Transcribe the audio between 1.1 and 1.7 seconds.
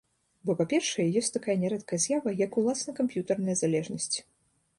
ёсць такая